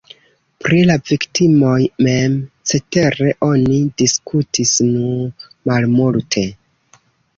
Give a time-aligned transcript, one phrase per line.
[0.63, 1.73] Pri la viktimoj
[2.07, 2.39] mem,
[2.71, 6.49] cetere, oni diskutis nur malmulte.